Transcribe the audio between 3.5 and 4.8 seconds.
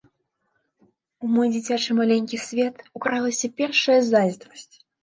першая зайздрасць.